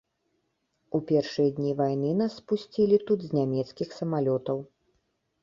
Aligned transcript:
У 0.99 1.01
першыя 1.11 1.49
дні 1.57 1.73
вайны 1.81 2.09
нас 2.23 2.31
спусцілі 2.41 2.97
тут 3.11 3.19
з 3.27 3.41
нямецкіх 3.41 3.87
самалётаў. 4.01 4.57